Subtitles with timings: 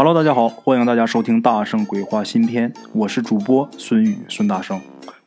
[0.00, 4.80] Hello，大家好，欢迎大家收听《大圣鬼话》新篇，我是主播孙宇孙大圣，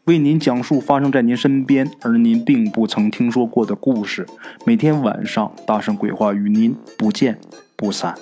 [0.05, 4.25] 为您讲述发生在您身边而您并不曾听说过的故事。
[4.65, 7.37] 每天晚上，《大圣鬼话》与您不见
[7.75, 8.17] 不散。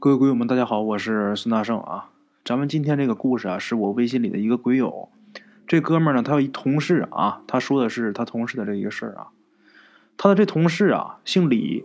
[0.00, 2.08] 各位鬼友们，大家好，我是孙大圣啊。
[2.42, 5.10] 咱们今天这个故事啊，是我微信里的一个鬼友，
[5.66, 9.28] 这哥们儿呢，他有一同事啊，他说的是他同事的这一个事儿啊。
[10.16, 11.84] 他的这同事啊，姓李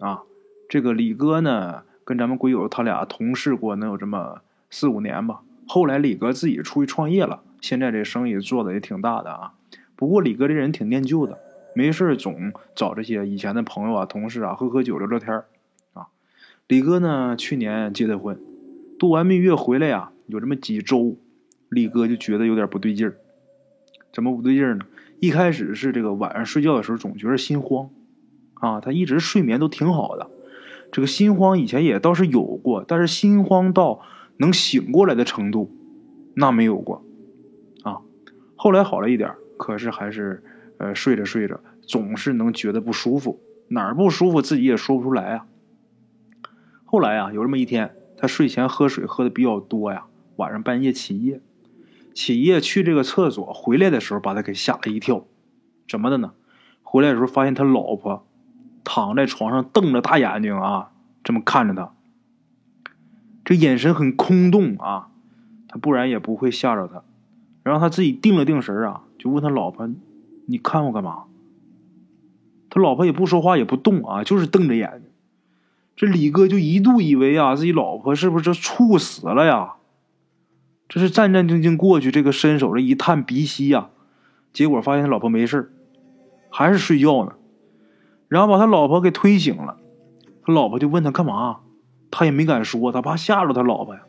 [0.00, 0.22] 啊，
[0.66, 1.82] 这个李哥呢。
[2.08, 4.40] 跟咱们鬼友他俩同事过能有这么
[4.70, 5.42] 四五年吧。
[5.66, 9.52] 后来李哥自己出去创业了，现在这生意做的也挺大的啊。
[9.94, 11.38] 不过李哥这人挺念旧的，
[11.74, 15.42] 没事总找这些以前的朋友啊、同事啊喝喝酒、聊聊天
[15.92, 16.06] 啊。
[16.66, 18.40] 李哥呢，去年结的婚，
[18.98, 21.14] 度完蜜月回来呀，有这么几周，
[21.68, 23.18] 李哥就觉得有点不对劲儿。
[24.14, 24.86] 怎么不对劲儿呢？
[25.20, 27.90] 一开始是这个晚上睡觉的时候总觉得心慌
[28.54, 30.30] 啊，他一直睡眠都挺好的。
[30.90, 34.00] 这个心慌以前也倒是有过，但是心慌到
[34.38, 35.70] 能醒过来的程度，
[36.34, 37.04] 那没有过，
[37.82, 38.00] 啊，
[38.56, 40.42] 后来好了一点，可是还是，
[40.78, 45.46] 呃，睡着睡着总是能觉得不舒服，哪儿不舒服自己也说不出来啊。
[46.84, 51.40] 后来啊，有这么一天，他睡前喝水喝的比较多呀，晚上半夜起夜，
[52.14, 55.26] 起夜去这个厕所，回来的时候把他给吓了一跳，
[55.86, 56.32] 怎么的呢？
[56.82, 58.24] 回来的时候发现他老婆。
[58.90, 61.92] 躺在床上瞪着大眼睛啊，这么看着他，
[63.44, 65.10] 这眼神很空洞啊，
[65.68, 67.02] 他不然也不会吓着他。
[67.62, 69.86] 然后他自己定了定神啊，就问他老婆
[70.48, 71.24] ：“你看我干嘛？”
[72.70, 75.10] 他老婆也不说话也不动啊，就是瞪着眼睛。
[75.94, 79.74] 这李哥就一度以为啊，自己老婆是不是猝死了呀？
[80.88, 83.90] 这是战战兢兢过去，这个伸手这一探鼻息呀，
[84.54, 85.70] 结果发现他老婆没事
[86.48, 87.34] 还是睡觉呢。
[88.28, 89.76] 然后把他老婆给推醒了，
[90.44, 91.60] 他老婆就问他干嘛，
[92.10, 94.02] 他也没敢说，他怕吓着他老婆呀。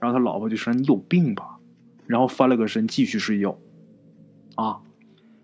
[0.00, 1.58] 然后他老婆就说：“你有病吧？”
[2.08, 3.58] 然后翻了个身继续睡觉。
[4.56, 4.80] 啊，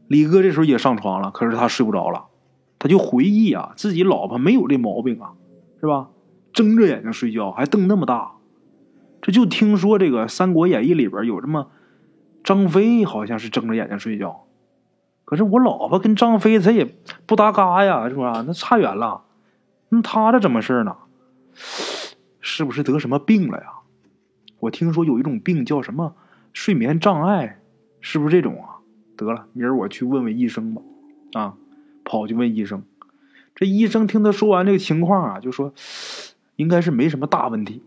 [0.09, 2.25] 李哥这时候也上床了，可是他睡不着了，
[2.79, 5.35] 他就回忆啊，自己老婆没有这毛病啊，
[5.81, 6.09] 是吧？
[6.53, 8.33] 睁着眼睛睡觉，还瞪那么大。
[9.21, 11.69] 这就听说这个《三国演义》里边有这么
[12.43, 14.46] 张飞，好像是睁着眼睛睡觉。
[15.27, 18.43] 可是我老婆跟张飞他也不搭嘎呀，是吧？
[18.47, 19.25] 那差远了。
[19.89, 20.97] 那他这怎么事呢？
[22.41, 23.67] 是不是得什么病了呀？
[24.61, 26.15] 我听说有一种病叫什么
[26.53, 27.61] 睡眠障碍，
[28.01, 28.79] 是不是这种啊？
[29.17, 30.83] 得了，明儿我去问问医生吧。
[31.33, 31.55] 啊，
[32.05, 32.85] 跑去问医生。
[33.55, 35.75] 这医生听他说完这个情况啊，就说
[36.55, 37.83] 应该是没什么大问题。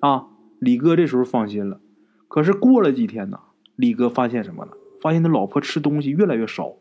[0.00, 0.26] 啊，
[0.58, 1.80] 李哥这时候放心了。
[2.28, 3.40] 可是过了几天呢，
[3.74, 4.72] 李哥发现什么了？
[5.06, 6.74] 发现他老婆吃东西越来越少，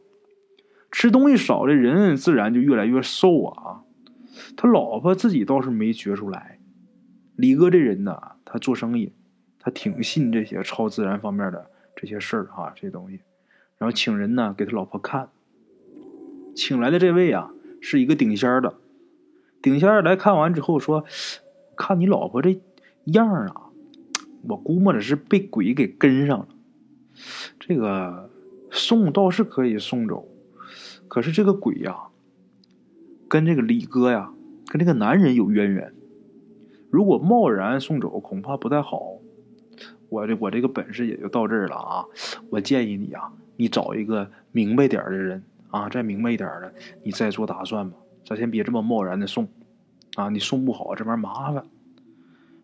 [0.92, 3.84] 吃东西少的人自然就越来越瘦啊。
[4.58, 6.58] 他老婆自己倒是没觉出来。
[7.36, 9.14] 李哥这人呢，他做生意，
[9.60, 13.20] 他挺信这些超自然方面的这些事儿哈，这些东西。
[13.78, 15.30] 然后请人呢给他老婆看，
[16.56, 18.74] 请来的这位啊是一个顶仙儿的。
[19.62, 21.06] 顶仙儿来看完之后说
[21.78, 22.60] ：“看你老婆这
[23.04, 23.70] 样啊，
[24.50, 26.48] 我估摸着是被鬼给跟上了。”
[27.60, 28.30] 这个
[28.72, 30.28] 送倒是可以送走，
[31.08, 32.08] 可是这个鬼呀，
[33.28, 34.32] 跟这个李哥呀，
[34.68, 35.94] 跟这个男人有渊源。
[36.90, 39.20] 如果贸然送走，恐怕不太好。
[40.08, 42.06] 我这我这个本事也就到这儿了啊！
[42.50, 47.98] 我建议你啊，你找一个明白点的人啊，再明白一点的，你再做打算吧。
[48.24, 49.50] 咱先别这么贸然的送
[50.16, 51.66] 啊，你送不好这玩意儿麻烦。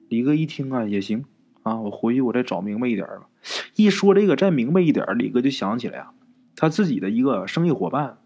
[0.07, 1.25] 李哥一听啊，也行
[1.63, 3.27] 啊，我回去我再找明白一点吧。
[3.75, 6.11] 一说这个再明白一点，李哥就想起来呀，
[6.55, 8.17] 他自己的一个生意伙伴，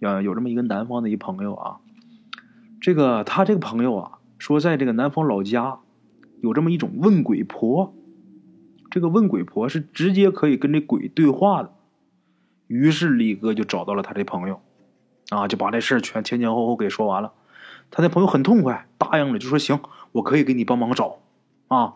[0.00, 1.76] 呃，有这么一个南方的一朋友啊。
[2.80, 5.78] 这个他这个朋友啊，说在这个南方老家
[6.40, 7.94] 有这么一种问鬼婆，
[8.90, 11.72] 这个问鬼婆是直接可以跟这鬼对话的。
[12.68, 14.60] 于是李哥就找到了他这朋友，
[15.30, 17.32] 啊，就把这事全前前后后给说完了。
[17.90, 19.80] 他那朋友很痛快，答应了，就说行，
[20.12, 21.18] 我可以给你帮忙找
[21.68, 21.94] 啊。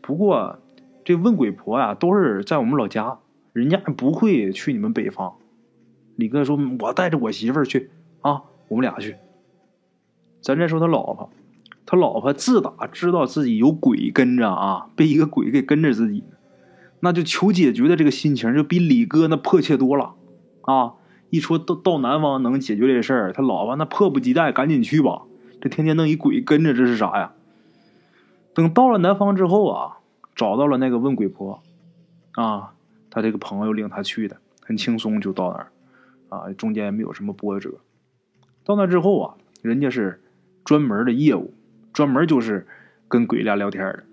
[0.00, 0.58] 不过。
[1.04, 3.18] 这问鬼婆呀，都是在我们老家，
[3.52, 5.34] 人家不会去你们北方。
[6.14, 7.90] 李哥说：“我带着我媳妇儿去
[8.20, 9.16] 啊，我们俩去。”
[10.40, 11.28] 咱再说他老婆，
[11.86, 16.22] 他老婆自打知道自己有鬼跟着啊，被一个鬼给跟着自己，
[17.00, 20.14] 那就求解决的这个心情就比李哥那迫切多了
[20.60, 20.92] 啊！
[21.30, 25.22] 一说到到南方能解决这事儿，他老婆那迫不及待，赶紧去吧。
[25.60, 27.32] 这天天弄一鬼跟着，这是啥呀？
[28.54, 29.98] 等到了南方之后啊。
[30.34, 31.62] 找到了那个问鬼婆，
[32.32, 32.72] 啊，
[33.10, 35.72] 他这个朋友领他去的，很轻松就到那儿，
[36.30, 37.74] 啊，中间也没有什么波折。
[38.64, 40.22] 到那之后啊，人家是
[40.64, 41.52] 专门的业务，
[41.92, 42.66] 专门就是
[43.08, 44.04] 跟鬼俩聊天的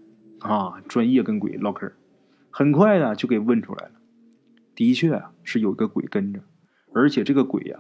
[0.50, 1.90] 啊，专业跟鬼唠嗑。
[2.52, 3.92] 很快呢，就给问出来了，
[4.76, 6.42] 的确，是有个鬼跟着，
[6.94, 7.80] 而且这个鬼呀，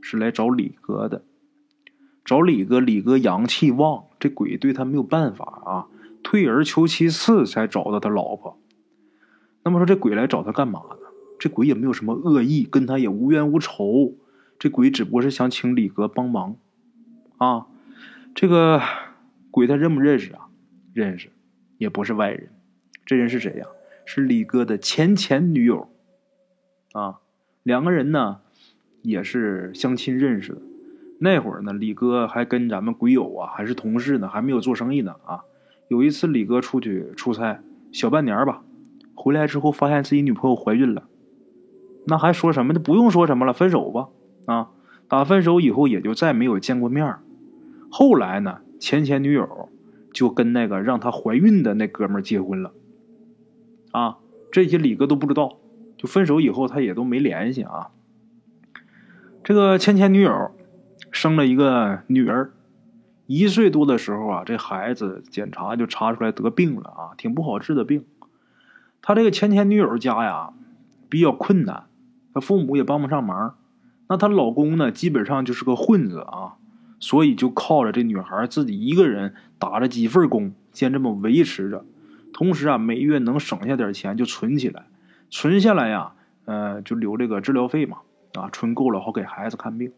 [0.00, 1.24] 是来找李哥的。
[2.24, 5.88] 找李哥，李哥阳气旺，这鬼对他没有办法啊，
[6.22, 8.58] 退而求其次才找到他老婆。
[9.62, 10.96] 那么说，这鬼来找他干嘛呢？
[11.38, 14.14] 这鬼也没有什么恶意，跟他也无冤无仇。
[14.58, 16.56] 这鬼只不过是想请李哥帮忙
[17.38, 17.66] 啊。
[18.34, 18.80] 这个
[19.50, 20.48] 鬼他认不认识啊？
[20.92, 21.30] 认识，
[21.78, 22.50] 也不是外人。
[23.06, 23.66] 这人是谁呀？
[24.04, 25.88] 是李哥的前前女友
[26.92, 27.20] 啊。
[27.62, 28.40] 两个人呢，
[29.02, 30.60] 也是相亲认识的。
[31.18, 35.44] 那会儿呢，李哥还跟咱们鬼友啊，还是同事呢，还没有做生意呢啊。
[35.90, 37.60] 有一次，李哥出去出差
[37.90, 38.62] 小半年吧，
[39.16, 41.08] 回来之后发现自己女朋友怀孕了，
[42.06, 42.78] 那还说什么呢？
[42.78, 44.08] 不用说什么了，分手吧
[44.46, 44.70] 啊！
[45.08, 47.16] 打分手以后也就再没有见过面
[47.90, 49.68] 后来呢，前前女友
[50.12, 52.72] 就跟那个让她怀孕的那哥们结婚了
[53.90, 54.18] 啊。
[54.52, 55.58] 这些李哥都不知道，
[55.96, 57.88] 就分手以后他也都没联系啊。
[59.42, 60.52] 这个前前女友。
[61.12, 62.52] 生了一个女儿，
[63.32, 68.04] 一岁多的时候啊，这孩子检查就查出来得病了啊，挺不好治的病。
[69.00, 70.52] 他这个前前女友家呀
[71.08, 71.84] 比较困难，
[72.34, 73.54] 他父母也帮不上忙。
[74.08, 76.56] 那她老公呢，基本上就是个混子啊，
[76.98, 81.84] 所以就靠着这女孩自己一个人打了几份工，先这么维持着。
[82.32, 84.86] 同时啊，每月能省下点钱就存起来，
[85.30, 86.14] 存下来呀，
[86.46, 87.98] 呃，就留这个治疗费嘛，
[88.34, 89.92] 啊，存够了好给孩子看病。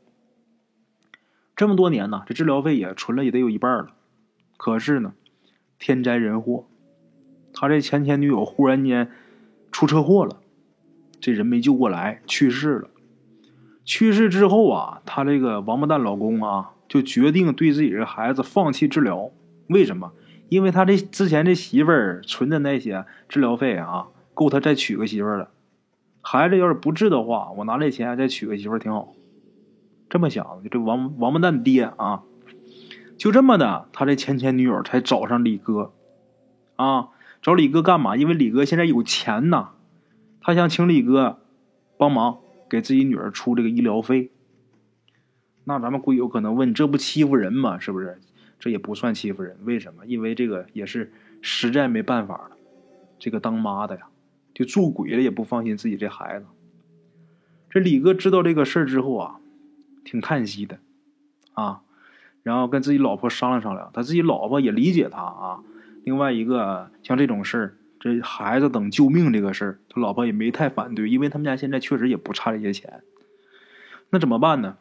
[1.62, 3.92] 这么多年呢，这治疗费也存了也得有一半了。
[4.56, 5.12] 可是呢，
[5.78, 6.66] 天灾人祸，
[7.54, 9.12] 他这前前女友忽然间
[9.70, 10.40] 出车祸了，
[11.20, 12.88] 这人没救过来，去世了。
[13.84, 19.30] 去世之后啊，他这个王八蛋老公啊，就决定对自己这孩子放弃治疗。
[19.68, 20.10] 为什么？
[20.48, 25.50] 因为他这之前这媳妇儿存的那些治疗费啊，够他再娶个媳妇儿了。
[26.22, 29.14] 孩子要是不治的话，我拿这钱再娶个媳妇儿挺好。
[30.12, 32.22] 这么想，这王王八蛋爹啊，
[33.16, 35.94] 就这么的，他这前前女友才找上李哥，
[36.76, 37.08] 啊，
[37.40, 38.14] 找李哥干嘛？
[38.14, 39.70] 因为李哥现在有钱呐，
[40.42, 41.38] 他想请李哥
[41.96, 44.30] 帮忙给自己女儿出这个医疗费。
[45.64, 47.78] 那咱们鬼友可能问，这不欺负人吗？
[47.78, 48.20] 是不是？
[48.58, 50.04] 这也不算欺负人，为什么？
[50.04, 51.10] 因为这个也是
[51.40, 52.56] 实在没办法了，
[53.18, 54.02] 这个当妈的呀，
[54.52, 56.44] 就做鬼了也不放心自己这孩子。
[57.70, 59.38] 这李哥知道这个事儿之后啊。
[60.04, 60.78] 挺叹息的，
[61.52, 61.82] 啊，
[62.42, 65.60] 然后跟自己老婆商量商量，他自己老婆也理解他啊。
[66.04, 73.02] 另外一个像这种事儿，这孩子等救命这个事儿，他老婆也没太反对，因为他们家现在确实也不差这些钱。
[74.10, 74.76] 那怎么办呢？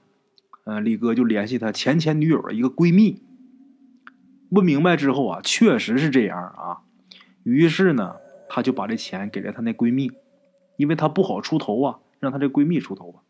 [0.64, 3.22] 嗯，李哥就联系他前前女友的一个闺蜜，
[4.50, 6.82] 问明白之后啊，确实是这样啊。
[7.44, 10.12] 于是呢，他就把这钱给了他那闺蜜，
[10.78, 13.22] 因为他不好出头啊，让他这闺蜜出头吧。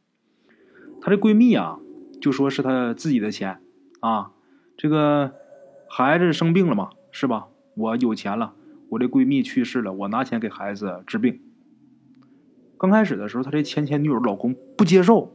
[1.02, 1.80] 她这闺蜜啊，
[2.22, 3.60] 就说是她自己的钱，
[4.00, 4.32] 啊，
[4.78, 5.34] 这个
[5.90, 7.48] 孩子生病了嘛，是吧？
[7.76, 8.54] 我有钱了，
[8.90, 11.40] 我这闺蜜去世了，我拿钱给孩子治病。
[12.78, 15.32] 刚开始的时候，她这前前女友老公不接受，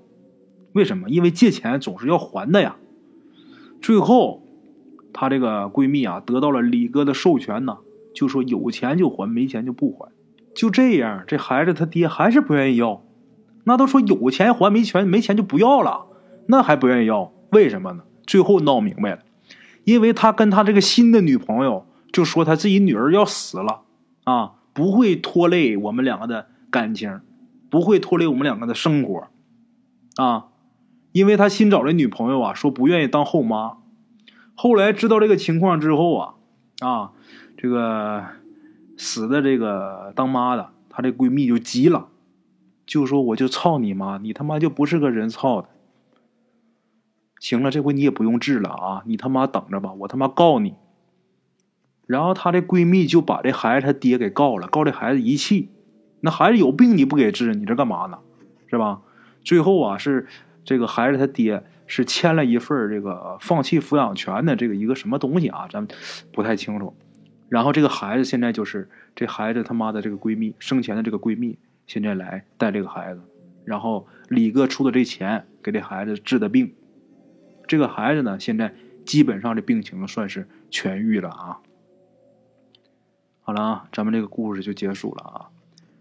[0.72, 1.10] 为什么？
[1.10, 2.76] 因为借钱总是要还的呀。
[3.80, 4.42] 最后，
[5.12, 7.78] 她这个闺蜜啊，得到了李哥的授权呢，
[8.14, 10.12] 就说有钱就还，没钱就不还。
[10.54, 13.02] 就这样，这孩子他爹还是不愿意要。
[13.68, 16.06] 那都说有钱还没钱，没钱就不要了，
[16.46, 17.32] 那还不愿意要？
[17.50, 18.04] 为什么呢？
[18.24, 19.18] 最后闹明白了，
[19.82, 23.82] 因为他跟他这个新的女朋友就说他自己女儿要死了
[24.22, 27.20] 啊，不会拖累我们两个的感情，
[27.68, 29.28] 不会拖累我们两个的生活
[30.14, 30.46] 啊，
[31.10, 33.78] 因为他新找的女朋友啊说不愿意当后妈，
[34.54, 36.34] 后来知道这个情况之后啊
[36.80, 37.10] 啊，
[37.56, 38.24] 这个
[38.96, 42.08] 死的这个当妈的，她这闺蜜就急了。
[42.86, 45.68] 就说我就操你妈，你他妈就不是个人操的。
[47.40, 50.74] 行了，这回你也不用治了啊，你他妈等着吧，我他妈告你。
[52.06, 55.68] 然后她的闺蜜就把这孩子他爹给告了，告这孩子遗弃。
[56.20, 58.18] 那孩子有病你不给治，你这干嘛呢？
[58.68, 59.02] 是吧？
[59.44, 60.26] 最后啊，是
[60.64, 65.88] 这个孩子他爹是签了一份这个放弃抚养权的这个一个什么东西啊，咱们
[66.32, 66.94] 不太清楚。
[67.48, 71.58] 然后这个孩子现在就是这孩子他妈的这个闺蜜生前的这个闺蜜。
[71.86, 73.20] 现在来带这个孩子，
[73.64, 76.74] 然后李哥出的这钱给这孩子治的病，
[77.66, 78.74] 这个孩子呢，现在
[79.04, 81.60] 基本上这病情算是痊愈了啊。
[83.40, 85.50] 好了啊，咱们这个故事就结束了啊。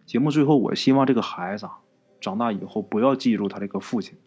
[0.07, 1.67] 节目最后，我希望这个孩子
[2.19, 4.17] 长大以后不要记住他这个父亲，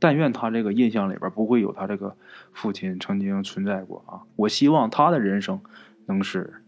[0.00, 2.16] 但愿他这个印象里边不会有他这个
[2.52, 4.22] 父亲曾经存在过啊。
[4.34, 5.60] 我希望他的人生
[6.06, 6.62] 能是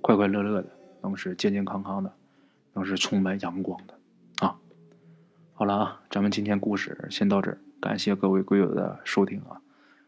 [0.00, 0.68] 快快乐乐的，
[1.02, 2.12] 能是健健康康的，
[2.78, 4.54] 能是充满阳光的啊！
[5.52, 9.58] 好了啊，咱们今天故事先到这儿，感谢各位鬼友的收听啊！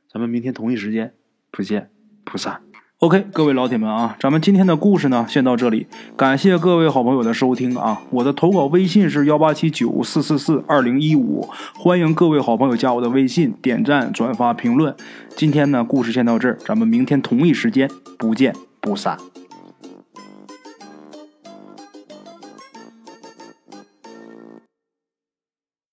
[0.08, 1.12] 咱们明天同一时间
[1.50, 1.90] 不见
[2.24, 2.62] 不散。
[2.98, 5.88] OK，各位老铁们啊，咱们今天的故事呢，先到这里。
[6.16, 8.02] 感谢各位好朋友的收听啊！
[8.10, 14.94] 我的投稿微信是幺八七九四四四二零一五，欢迎各位好朋友加我的微信，点赞、转发、评论。
[15.30, 19.18] 今天呢，故事先到这儿，咱们明天同一时间不见不散。